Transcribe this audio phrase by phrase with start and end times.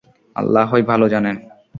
[0.35, 1.35] আল্লাহই ভালো জানেন।